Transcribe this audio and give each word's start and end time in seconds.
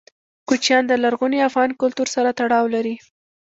کوچیان 0.47 0.83
د 0.87 0.93
لرغوني 1.03 1.39
افغان 1.49 1.69
کلتور 1.81 2.07
سره 2.15 2.29
تړاو 2.39 2.65
لري. 2.75 2.95